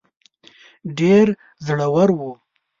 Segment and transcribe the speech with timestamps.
[0.97, 1.27] ډېر
[1.65, 2.31] زړه ور وو.